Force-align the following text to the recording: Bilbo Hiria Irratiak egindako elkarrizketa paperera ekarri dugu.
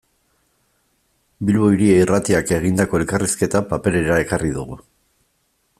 Bilbo 1.49 1.67
Hiria 1.75 1.97
Irratiak 2.05 2.53
egindako 2.59 3.01
elkarrizketa 3.03 3.65
paperera 3.75 4.19
ekarri 4.25 4.55
dugu. 4.57 4.81